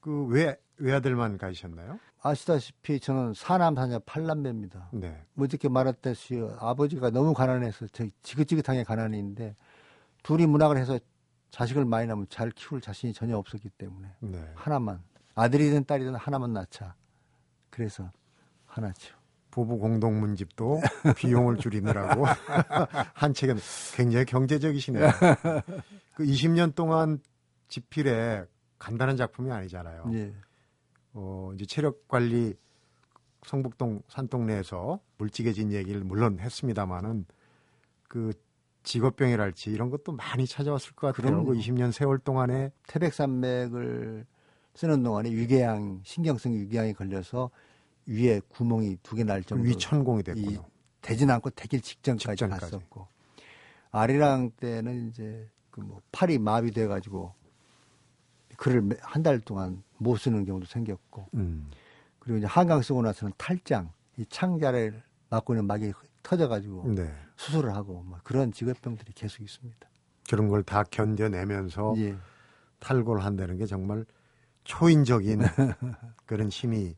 [0.01, 1.99] 그 왜 외아들만 가셨나요?
[2.21, 4.89] 아시다시피 저는 사남사녀 팔남매입니다.
[4.91, 5.23] 네.
[5.33, 9.55] 뭐 어저께 말했듯이 아버지가 너무 가난해서 저 지긋지긋하게 가난인데
[10.23, 10.99] 둘이 문학을 해서
[11.51, 14.51] 자식을 많이 낳으면 잘 키울 자신이 전혀 없었기 때문에 네.
[14.55, 15.01] 하나만
[15.35, 16.95] 아들이든 딸이든 하나만 낳자.
[17.69, 18.11] 그래서
[18.65, 19.15] 하나죠.
[19.51, 20.79] 부부 공동 문집도
[21.15, 22.25] 비용을 줄이느라고
[23.13, 23.57] 한 책은
[23.95, 25.09] 굉장히 경제적이시네요.
[26.13, 27.19] 그 20년 동안
[27.67, 28.45] 집필에
[28.77, 30.05] 간단한 작품이 아니잖아요.
[30.13, 30.33] 예.
[31.13, 32.53] 어, 이제 체력 관리
[33.45, 37.25] 성북동 산동네에서 물찌개진 얘기를 물론 했습니다마는
[38.07, 38.33] 그
[38.83, 41.43] 직업병이랄지 이런 것도 많이 찾아왔을 것 같아요.
[41.45, 44.25] 그 20년 세월 동안에 태백산맥을
[44.73, 47.49] 쓰는 동안에 위궤양 신경성 위궤양이 걸려서
[48.05, 50.65] 위에 구멍이 두 개 날 정도로 위천공이 됐군요.
[51.01, 52.61] 되진 않고 되길 직전까지, 직전까지.
[52.71, 53.07] 갔었고
[53.91, 57.33] 아리랑 때는 이제 그 뭐 팔이 마비돼 가지고
[58.59, 61.69] 글을 한 달 동안 못 쓰는 경우도 생겼고 음.
[62.19, 65.93] 그리고 이제 한강 쓰고 나서는 탈장 이 창자를 막고 있는 막이
[66.23, 67.09] 터져 가지고 네.
[67.37, 69.89] 수술을 하고 막 그런 직업병들이 계속 있습니다.
[70.29, 72.15] 그런 걸 다 견뎌내면서 예.
[72.79, 74.05] 탈골 한다는 게 정말
[74.65, 75.39] 초인적인
[76.25, 76.95] 그런 힘이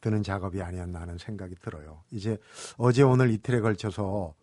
[0.00, 2.02] 드는 작업이 아니었나 하는 생각이 들어요.
[2.10, 2.38] 이제
[2.78, 4.34] 어제 오늘 이틀에 걸쳐서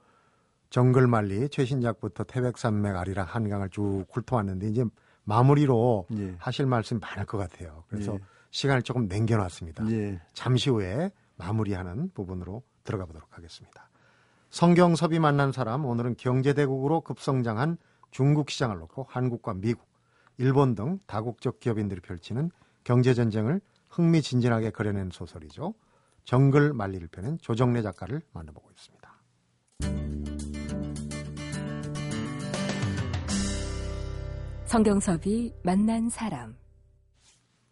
[0.69, 4.85] 정글만리 최신작부터 태백산맥 아리랑 한강을 쭉 훑어왔는데 이제
[5.27, 6.35] 마무리로 예.
[6.39, 7.83] 하실 말씀 많을 것 같아요.
[7.89, 8.19] 그래서 예.
[8.51, 9.91] 시간을 조금 남겨놨습니다.
[9.91, 10.21] 예.
[10.33, 13.89] 잠시 후에 마무리하는 부분으로 들어가 보도록 하겠습니다.
[14.49, 17.77] 성경섭이 만난 사람 오늘은 경제대국으로 급성장한
[18.09, 19.85] 중국 시장을 놓고 한국과 미국,
[20.37, 22.49] 일본 등 다국적 기업인들이 펼치는
[22.85, 23.59] 경제전쟁을
[23.89, 25.73] 흥미진진하게 그려낸 소설이죠.
[26.23, 29.06] 정글 말리를 펴낸 조정래 작가를 만나보고 있습니다.
[34.67, 36.57] 성경섭이 만난 사람.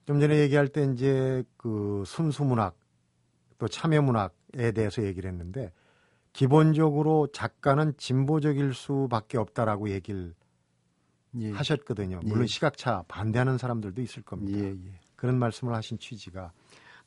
[0.06, 2.78] 좀 전에 얘기할 때 이제 그 순수문학
[3.58, 5.74] 또 참여문학에 대해서 얘기를 했는데
[6.32, 10.34] 기본적으로 작가는 진보적일 수밖에 없다라고 얘기를
[11.38, 11.52] 예.
[11.52, 12.22] 하셨거든요.
[12.24, 12.48] 물론 예.
[12.48, 14.58] 시각차 반대하는 사람들도 있을 겁니다.
[14.58, 15.00] 예, 예.
[15.18, 16.54] 그런 말씀을 하신 취지가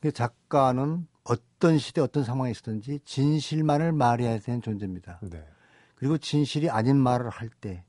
[0.01, 5.19] 그 작가는 어떤 시대 어떤 상황에 있었든지 진실만을 말해야 되는 존재입니다.
[5.23, 5.43] 네.
[5.95, 7.85] 그리고 진실이 아닌 말을 할 때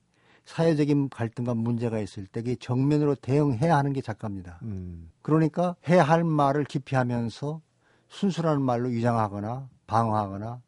[0.50, 4.58] 사회적인 갈등과 문제가 있을 때 그게 정면으로 대응해야 하는 게 작가입니다.
[4.62, 7.60] 음, 그러니까 해야 할 말을 기피하면서
[8.08, 10.60] 순수한 말로 위장하거나 방어하거나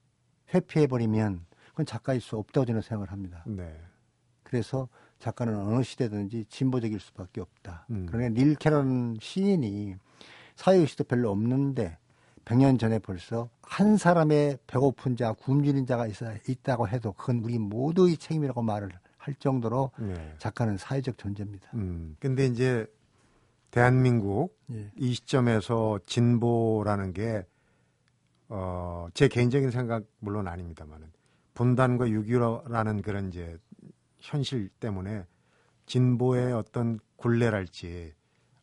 [0.55, 3.43] 회피해버리면 그건 작가일 수 없다고 저는 생각을 합니다.
[3.45, 3.77] 네.
[4.45, 7.87] 그래서 작가는 어느 시대든지 진보적일 수밖에 없다.
[7.91, 8.07] 음.
[8.09, 9.97] 그러나 릴 캐런 시인이
[10.55, 11.99] 사회의식도 별로 없는데
[12.45, 18.17] 100년 전에 벌써 한 사람의 배고픈 자, 굶주린 자가 있어, 있다고 해도 그건 우리 모두의
[18.17, 18.91] 책임이라고 말을
[19.23, 20.35] 할 정도로 네.
[20.39, 21.71] 작가는 사회적 존재입니다.
[21.75, 22.17] 음.
[22.19, 22.87] 근데 이제
[23.71, 24.91] 대한민국 예.
[24.97, 27.47] 이 시점에서 진보라는 게
[28.49, 31.07] 어, 제 개인적인 생각 물론 아닙니다만은
[31.55, 33.57] 분단과 유교라는 그런 이제
[34.19, 35.25] 현실 때문에
[35.87, 38.15] 진보의 어떤 굴레랄지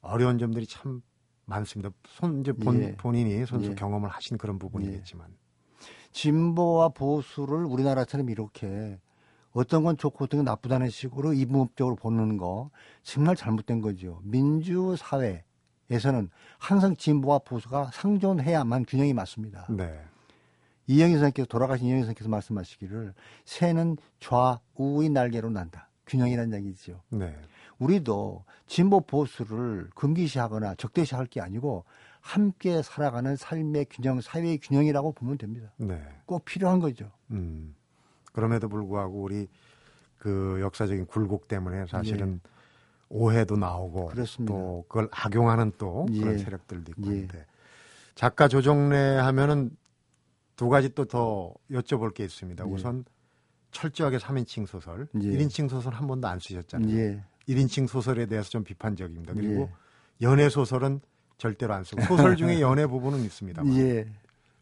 [0.01, 1.01] 어려운 점들이 참
[1.45, 1.89] 많습니다.
[2.05, 2.95] 손 이제 본, 예.
[2.97, 3.75] 본인이 손수 예.
[3.75, 5.33] 경험을 하신 그런 부분이겠지만
[6.11, 8.99] 진보와 보수를 우리나라처럼 이렇게
[9.51, 12.69] 어떤 건 좋고 어떤 건 나쁘다는 식으로 이분법적으로 보는 거
[13.03, 14.19] 정말 잘못된 거죠.
[14.23, 19.65] 민주 사회에서는 항상 진보와 보수가 상존해야만 균형이 맞습니다.
[19.69, 19.99] 네.
[20.87, 23.13] 이영희 선생님께서 돌아가신 이영희 선생님께서 말씀하시기를
[23.45, 25.89] 새는 좌우의 날개로 난다.
[26.07, 27.01] 균형이라는 얘기죠.
[27.09, 27.35] 네.
[27.77, 31.85] 우리도 진보 보수를 금기시하거나 적대시할 게 아니고
[32.21, 35.71] 함께 살아가는 삶의 균형, 사회의 균형이라고 보면 됩니다.
[35.77, 36.01] 네.
[36.25, 37.11] 꼭 필요한 거죠.
[37.31, 37.75] 음.
[38.39, 39.47] 그럼에도 불구하고 우리
[40.17, 42.39] 그 역사적인 굴곡 때문에 사실은
[43.09, 44.15] 오해도 나오고 예.
[44.15, 44.53] 그렇습니다.
[44.53, 46.37] 또 그걸 악용하는 또 그런 예.
[46.37, 47.19] 세력들도 있고 예.
[47.19, 47.45] 한데
[48.15, 49.71] 작가 조정래 하면은
[50.55, 52.65] 두 가지 또 더 여쭤볼 게 있습니다.
[52.65, 52.69] 예.
[52.69, 53.05] 우선
[53.71, 55.19] 철저하게 3인칭 소설, 예.
[55.19, 56.95] 1인칭 소설 한 번도 안 쓰셨잖아요.
[56.97, 57.23] 예.
[57.47, 59.33] 1인칭 소설에 대해서 좀 비판적입니다.
[59.33, 59.69] 그리고
[60.21, 60.25] 예.
[60.25, 61.01] 연애 소설은
[61.37, 64.07] 절대로 안 쓰고 소설 중에 연애 부분은 있습니다만 예.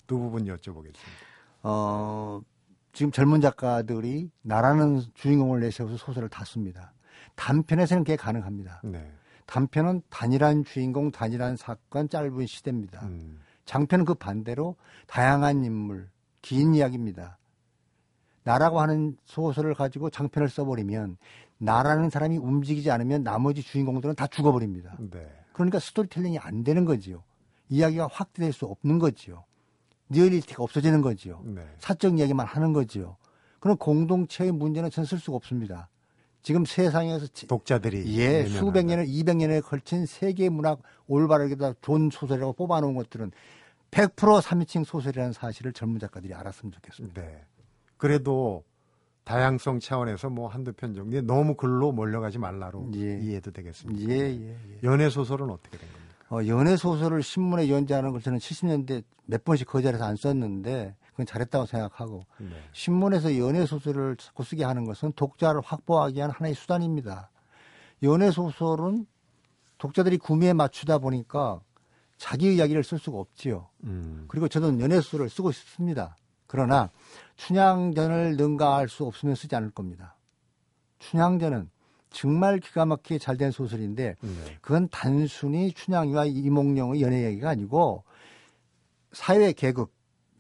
[0.06, 0.94] 두 부분 여쭤보겠습니다.
[1.64, 2.42] 어,
[2.98, 6.94] 지금 젊은 작가들이 나라는 주인공을 내세워서 소설을 다 씁니다.
[7.36, 8.82] 단편에서는 그게 가능합니다.
[8.86, 9.08] 네.
[9.46, 13.06] 단편은 단일한 주인공, 단일한 사건, 짧은 시대입니다.
[13.06, 13.40] 음.
[13.66, 16.10] 장편은 그 반대로 다양한 인물,
[16.42, 17.38] 긴 이야기입니다.
[18.42, 21.18] 나라고 하는 소설을 가지고 장편을 써버리면
[21.60, 24.96] 나라는 사람이 움직이지 않으면 나머지 주인공들은 다 죽어버립니다.
[24.98, 25.30] 네.
[25.54, 27.22] 그러니까 스토리텔링이 안 되는 거지요.
[27.70, 29.44] 이야기가 확대될 수 없는 거지요.
[30.10, 31.42] 리얼리티가 없어지는 거지요.
[31.46, 31.62] 네.
[31.80, 33.18] 사적 이야기만 하는 거지요.
[33.60, 35.90] 그런 공동체의 문제는 전 쓸 수가 없습니다.
[36.42, 38.46] 지금 세상에서 지- 독자들이 예.
[38.46, 43.32] 수백 년을 200년에 걸친 세계 문학 올바르게 다 좋은 소설이라고 뽑아놓은 것들은
[43.92, 47.22] 100% 3인칭 소설이라는 사실을 젊은 작가들이 알았으면 좋겠습니다.
[47.22, 47.44] 네.
[47.98, 48.64] 그래도
[49.26, 53.20] 다양성 차원에서 뭐 한두 편 정도 너무 글로 몰려가지 말라로 예.
[53.20, 54.10] 이해도 되겠습니다.
[54.10, 54.80] 예, 예, 예.
[54.84, 56.07] 연애 소설은 어떻게 된 겁니까?
[56.30, 61.26] 어, 연애 소설을 신문에 연재하는 걸 저는 70년대 몇 번씩 그 자리에서 안 썼는데 그건
[61.26, 62.50] 잘했다고 생각하고 네.
[62.74, 67.30] 신문에서 연애 소설을 자꾸 쓰게 하는 것은 독자를 확보하기 위한 하나의 수단입니다.
[68.04, 69.06] 연애 소설은
[69.78, 71.62] 독자들이 구매에 맞추다 보니까
[72.18, 73.70] 자기 이야기를 쓸 수가 없지요.
[73.84, 74.26] 음.
[74.28, 76.16] 그리고 저는 연애 소설을 쓰고 싶습니다.
[76.46, 76.90] 그러나
[77.36, 80.16] 춘향전을 능가할 수 없으면 쓰지 않을 겁니다.
[81.00, 81.70] 춘향전은
[82.10, 84.30] 정말 기가 막히게 잘 된 소설인데 네.
[84.62, 88.04] 그건 단순히 춘향이와 이몽룡의 연애 얘기가 아니고
[89.12, 89.92] 사회 계급,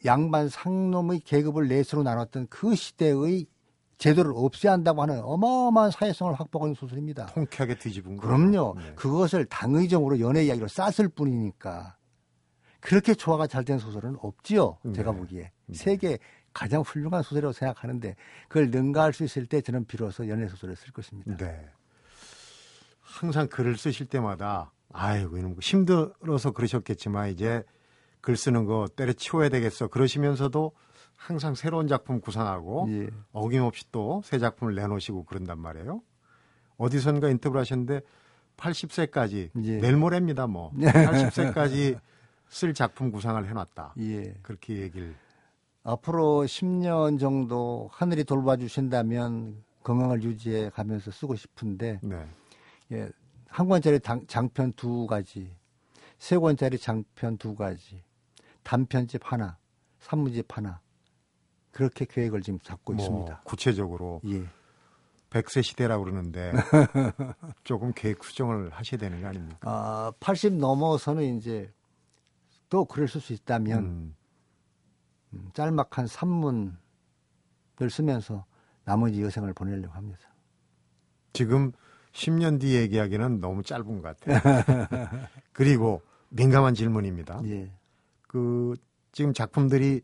[0.06, 3.47] 양반 상놈의 계급을 넷으로 나눴던 그 시대의
[3.97, 7.25] 제도를 없애야 한다고 하는 어마어마한 사회성을 확보하는 소설입니다.
[7.27, 8.27] 통쾌하게 뒤집은 거.
[8.27, 8.75] 그럼요.
[8.77, 8.93] 네.
[8.95, 11.95] 그것을 당의적으로 연애 이야기로 쌌을 뿐이니까
[12.80, 14.77] 그렇게 조화가 잘 된 소설은 없지요.
[14.95, 15.17] 제가 네.
[15.17, 15.75] 보기에 네.
[15.75, 16.19] 세계
[16.58, 18.15] 가장 훌륭한 소설이라고 생각하는데
[18.48, 21.38] 그걸 능가할 수 있을 때 저는 비로소 연애 소설을 쓸 것입니다.
[21.38, 21.70] 네.
[23.00, 27.63] 항상 글을 쓰실 때마다 아이고 이놈 힘들어서 그러셨겠지만 이제
[28.22, 30.72] 글 쓰는 거 때려치워야 되겠어 그러시면서도
[31.15, 33.08] 항상 새로운 작품 구상하고 예.
[33.34, 36.02] 어김없이 또 새 작품을 내놓으시고 그런단 말이에요.
[36.78, 38.02] 어디선가 인터뷰를 하셨는데
[38.58, 39.78] 80세까지 예.
[39.78, 42.00] 내일 모레입니다 뭐 80세까지
[42.50, 43.93] 쓸 작품 구상을 해놨다.
[44.00, 44.34] 예.
[44.41, 45.15] 그렇게 얘기를
[45.97, 52.28] 앞으로 10년 정도 하늘이 돌봐주신다면 건강을 유지해 가면서 쓰고 싶은데 네.
[52.91, 53.10] 예,
[53.47, 55.50] 한 권짜리 당- 장편 두 가지,
[56.17, 58.04] 세 권짜리 장편 두 가지,
[58.63, 59.58] 단편집 하나,
[60.00, 60.82] 산문집 하나
[61.71, 63.41] 그렇게 계획을 지금 잡고 뭐 있습니다.
[63.45, 64.45] 구체적으로 예,
[65.30, 66.52] 100세 시대라고 그러는데
[67.63, 69.58] 조금 계획 수정을 하셔야 되는 거 아닙니까?
[69.62, 71.71] 아, 80 넘어서는 이제
[72.69, 74.15] 또쓸수 있다면 음, 음,
[75.54, 76.71] 짤막한 산문을
[77.89, 78.45] 쓰면서
[78.84, 80.19] 나머지 여생을 보내려고 합니다.
[81.34, 81.71] 지금
[82.13, 84.39] 10년 뒤 얘기하기는 너무 짧은 것 같아요.
[85.54, 87.41] 그리고 민감한 질문입니다.
[87.45, 87.71] 예,
[88.28, 88.73] 그
[89.12, 90.02] 지금 작품들이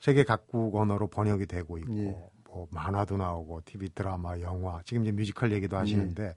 [0.00, 2.30] 세계 각국 언어로 번역이 되고 있고 예.
[2.44, 6.34] 뭐 만화도 나오고 TV 드라마, 영화, 지금 이제 뮤지컬 얘기도 하시는데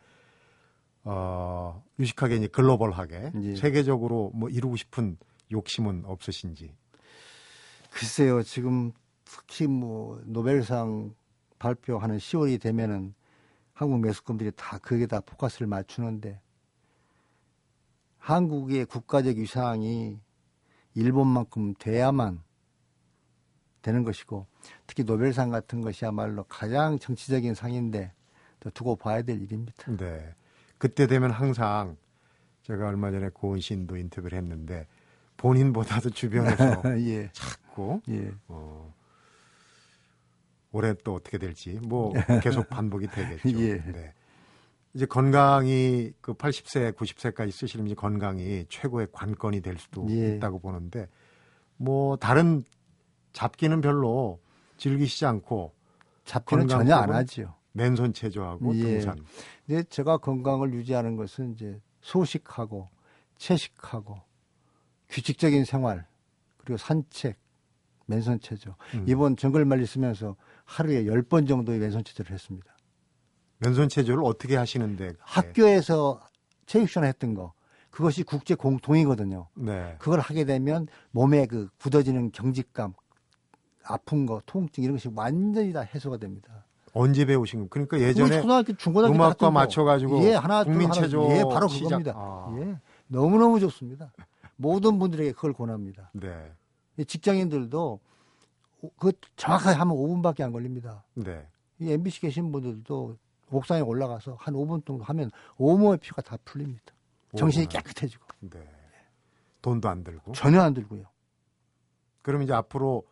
[1.04, 3.56] 어, 유식하게 이제 글로벌하게 예.
[3.56, 5.18] 세계적으로 뭐 이루고 싶은
[5.52, 6.76] 욕심은 없으신지.
[7.92, 8.94] 글쎄요, 지금
[9.26, 11.14] 특히 뭐 노벨상
[11.60, 13.14] 발표하는 10월이 되면은
[13.74, 16.40] 한국 매스컴들이 다 거기에다 포커스를 맞추는데
[18.18, 20.20] 한국의 국가적 위상이
[20.96, 22.42] 일본만큼 돼야만
[23.82, 24.46] 되는 것이고
[24.88, 28.14] 특히 노벨상 같은 것이야말로 가장 정치적인 상인데
[28.60, 29.96] 또 두고 봐야 될 일입니다.
[29.98, 30.34] 네.
[30.78, 31.98] 그때 되면 항상
[32.64, 34.88] 제가 얼마 전에 고은 씨도 인터뷰를 했는데
[35.38, 37.32] 본인보다도 주변에서 예,
[37.72, 38.94] 자꾸 예, 어,
[40.72, 43.60] 올해 또 어떻게 될지 뭐 계속 반복이 되겠죠.
[43.62, 43.82] 예.
[43.92, 44.14] 네.
[44.94, 50.36] 이제 건강이 그 80세, 90세까지 쓰시는 이제 건강이 최고의 관건이 될 수도 예.
[50.36, 51.08] 있다고 보는데
[51.78, 52.64] 뭐 다른
[53.34, 54.40] 잡기는 별로
[54.78, 55.74] 즐기시지 않고
[56.26, 57.12] 잡기는 전혀 안?
[57.12, 57.56] 하지요.
[57.72, 58.82] 맨손 체조하고 예.
[58.82, 59.24] 등산.
[59.66, 62.90] 근데 제가 건강을 유지하는 것은 이제 소식하고
[63.38, 64.20] 채식하고
[65.08, 66.06] 규칙적인 생활
[66.58, 67.38] 그리고 산책,
[68.12, 68.76] 맨손 체조.
[68.94, 69.06] 음.
[69.08, 72.76] 이번 정글말리 쓰면서 하루에 10번 정도의 맨손 체조를 했습니다.
[73.60, 75.14] 맨손 체조를 어떻게 하시는데?
[75.20, 76.20] 학교에서
[76.66, 77.54] 체육 시간에 했던 거
[77.90, 79.48] 그것이 국제 공통이거든요.
[79.56, 79.96] 네.
[80.00, 82.94] 그걸 하게 되면 몸에 그 굳어지는 경직감,
[83.84, 86.66] 아픈 거, 통증 이런 것이 완전히 다 해소가 됩니다.
[86.94, 87.68] 언제 배우신 거?
[87.70, 89.52] 그러니까 예전에 초등학교 중고등학교 음악과.
[89.52, 91.86] 맞춰가지고 예 하나 둘, 국민 하나, 체조 예 바로 시작.
[91.86, 92.14] 그겁니다.
[92.16, 92.54] 아.
[92.60, 94.12] 예 너무 너무 좋습니다.
[94.58, 96.12] 모든 분들에게 그걸 권합니다.
[96.14, 96.52] 네.
[97.02, 98.00] 이 직장인들도
[98.84, 101.04] 오- 그 정확하게 하면 5분밖에 안 걸립니다.
[101.16, 101.48] 네.
[101.80, 103.18] 이 MBC 계신 분들도
[103.52, 106.94] 옥상에 올라가서 한 5분 정도 하면 온몸의 피가 다 풀립니다.
[107.36, 107.68] 정신이.
[107.68, 108.60] 깨끗해지고 네.
[109.62, 110.34] 돈도 안 들고.
[110.34, 111.06] 전혀 안 들고요.
[112.22, 113.04] 그럼 이제 앞으로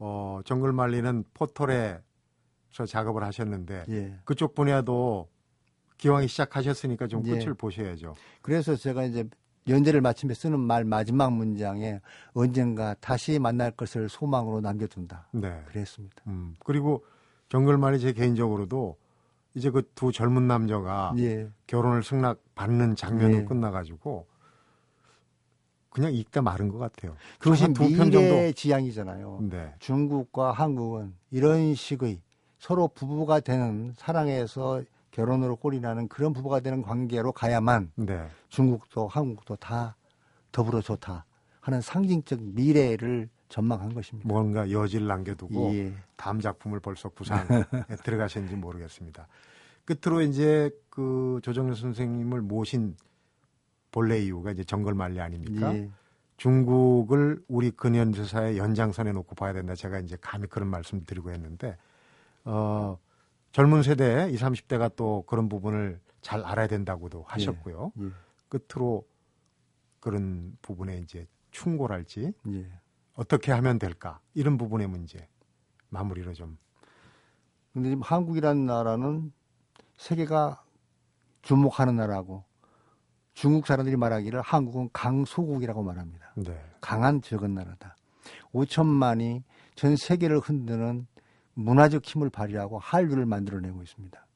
[0.00, 2.00] 어, 정글 말리는 포털에서
[2.86, 4.18] 작업을 하셨는데 예.
[4.24, 5.28] 그쪽 분야도
[5.96, 7.32] 기왕이 시작하셨으니까 좀 예.
[7.32, 8.14] 끝을 보셔야죠.
[8.42, 9.28] 그래서 제가 이제
[9.68, 12.00] 연재를 마치며 쓰는 말 마지막 문장에
[12.32, 15.28] 언젠가 다시 만날 것을 소망으로 남겨둔다.
[15.32, 15.62] 네.
[15.68, 16.22] 그랬습니다.
[16.26, 16.54] 음.
[16.64, 17.04] 그리고
[17.48, 18.96] 정글 말이 제 개인적으로도
[19.54, 21.48] 이제 그 두 젊은 남자가 예.
[21.66, 23.44] 결혼을 승낙 받는 장면으로 예.
[23.44, 24.26] 끝나가지고
[25.90, 27.16] 그냥 읽다 마른 것 같아요.
[27.38, 29.38] 그것이 미래 지향이잖아요.
[29.50, 29.74] 네.
[29.80, 32.20] 중국과 한국은 이런 식의
[32.58, 34.82] 서로 부부가 되는 사랑에서
[35.18, 38.28] 결혼으로 꼴이 나는 그런 부부가 되는 관계로 가야만 네.
[38.50, 39.96] 중국도 한국도 다
[40.52, 41.24] 더불어 좋다
[41.60, 44.28] 하는 상징적 미래를 전망한 것입니다.
[44.28, 45.92] 뭔가 여지를 남겨두고 예.
[46.14, 47.48] 다음 작품을 벌써 구상에
[48.04, 49.26] 들어가셨는지 모르겠습니다.
[49.84, 52.96] 끝으로 이제 그 조정래 선생님을 모신
[53.90, 55.74] 본래 이유가 이제 정글만리 아닙니까?
[55.74, 55.90] 예.
[56.36, 59.74] 중국을 우리 근현대사의 연장선에 놓고 봐야 된다.
[59.74, 61.76] 제가 이제 감히 그런 말씀 드리고 했는데,
[62.44, 62.96] 어,
[63.58, 67.90] 젊은 세대, 20, 30대가 또 그런 부분을 잘 알아야 된다고도 하셨고요.
[68.00, 68.10] 예.
[68.48, 69.04] 끝으로
[69.98, 72.72] 그런 부분에 이제 충고랄지 예.
[73.14, 75.26] 어떻게 하면 될까 이런 부분의 문제
[75.88, 76.56] 마무리로 좀
[77.72, 79.32] 근데 지금 한국이라는 나라는
[79.96, 80.62] 세계가
[81.42, 82.44] 주목하는 나라고
[83.34, 86.32] 중국 사람들이 말하기를 한국은 강소국이라고 말합니다.
[86.36, 86.64] 네.
[86.80, 87.96] 강한 적은 나라다.
[88.54, 89.42] 5천만이
[89.74, 91.08] 전 세계를 흔드는
[91.62, 94.26] 문화적 힘을 발휘하고 한류를 만들어내고 있습니다.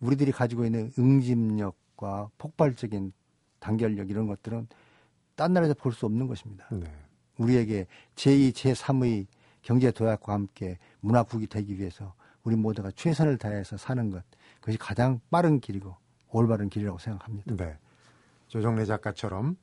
[0.00, 3.12] 우리들이 가지고 있는 응집력과 폭발적인
[3.60, 4.66] 단결력 이런 것들은
[5.36, 6.66] 딴 나라에서 볼 수 없는 것입니다.
[6.72, 6.86] 네.
[7.38, 9.26] 우리에게 제2, 제3의
[9.62, 14.22] 경제 도약과 함께 문화국이 되기 위해서 우리 모두가 최선을 다해서 사는 것
[14.60, 15.96] 그것이 가장 빠른 길이고
[16.30, 17.54] 올바른 길이라고 생각합니다.
[17.56, 17.78] 네.
[18.48, 19.56] 조정래 작가처럼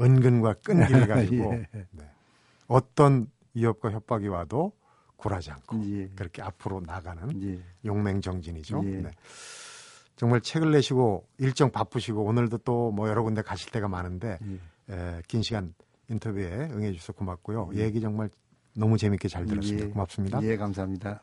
[0.00, 1.68] 은근과 끈기를 가지고 예.
[1.92, 2.10] 네.
[2.66, 4.72] 어떤 위협과 협박이 와도
[5.16, 6.08] 굴하지 않고 예.
[6.14, 7.60] 그렇게 앞으로 나가는 예.
[7.84, 8.82] 용맹정진이죠.
[8.84, 8.88] 예.
[9.02, 9.10] 네.
[10.16, 14.38] 정말 책을 내시고 일정 바쁘시고 오늘도 또 뭐 여러 군데 가실 때가 많은데
[14.88, 14.94] 예.
[14.94, 15.74] 에, 긴 시간
[16.08, 17.70] 인터뷰에 응해 주셔서 고맙고요.
[17.74, 18.30] 얘기 정말
[18.74, 19.86] 너무 재밌게 잘 들었습니다.
[19.86, 19.90] 예.
[19.90, 20.42] 고맙습니다.
[20.42, 21.20] 예, 감사합니다.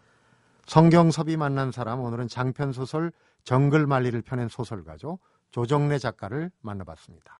[0.65, 3.11] 성경섭이 만난 사람 오늘은 장편 소설
[3.43, 5.19] 정글만리를 펴낸 소설가죠.
[5.51, 7.39] 조정래 작가를 만나봤습니다.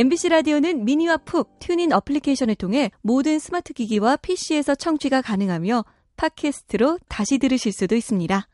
[0.00, 5.84] MBC 라디오는 미니와 푹 튠인 어플리케이션을 통해 모든 스마트 기기와 PC에서 청취가 가능하며
[6.16, 8.48] 팟캐스트로 다시 들으실 수도 있습니다.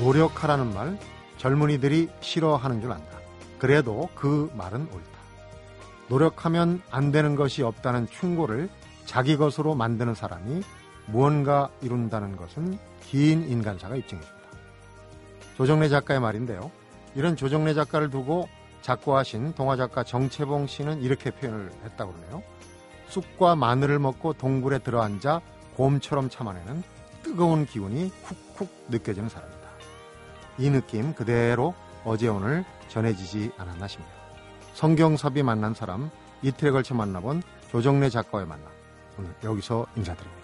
[0.00, 0.98] 노력하라는 말
[1.36, 3.20] 젊은이들이 싫어하는 줄 안다.
[3.60, 5.18] 그래도 그 말은 옳다.
[6.08, 8.68] 노력하면 안 되는 것이 없다는 충고를
[9.04, 10.62] 자기 것으로 만드는 사람이
[11.06, 14.37] 무언가 이룬다는 것은 긴 인간사가 입증해줍니다.
[15.58, 16.70] 조정래 작가의 말인데요.
[17.16, 18.48] 이런 조정래 작가를 두고
[18.82, 22.44] 작고하신 동화작가 정채봉 씨는 이렇게 표현을 했다고 그러네요.
[23.08, 25.40] 쑥과 마늘을 먹고 동굴에 들어앉아
[25.74, 26.84] 곰처럼 참아내는
[27.24, 28.12] 뜨거운 기운이
[28.56, 29.58] 쿡쿡 느껴지는 사람이다.
[30.58, 34.12] 이 느낌 그대로 어제 오늘 전해지지 않았나 싶네요.
[34.74, 36.08] 성경섭이 만난 사람
[36.42, 37.42] 이틀에 걸쳐 만나본
[37.72, 38.70] 조정래 작가의 만남
[39.18, 40.37] 오늘 여기서 인사드립니다.